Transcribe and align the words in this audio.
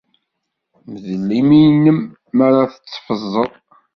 Meddel 0.89 1.29
imi-nnem 1.39 1.99
mi 2.35 2.41
ara 2.45 2.71
tettfeẓẓed. 2.73 3.53